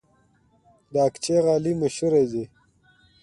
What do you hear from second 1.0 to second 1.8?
اقچې غالۍ